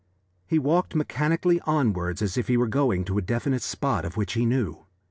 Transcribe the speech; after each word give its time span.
He 0.47 0.57
walked 0.57 0.95
mechanically 0.95 1.61
onwards 1.67 2.23
as 2.23 2.35
if 2.35 2.47
he 2.47 2.57
were 2.57 2.65
going 2.67 3.05
to 3.05 3.19
a 3.19 3.21
definite 3.21 3.61
spot 3.61 4.03
of 4.03 4.17
which 4.17 4.33
he 4.33 4.47
knew. 4.47 4.87